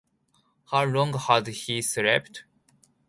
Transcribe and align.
How 0.71 0.83
long 0.85 1.13
had 1.13 1.45
he 1.45 1.79
slept? 1.83 2.45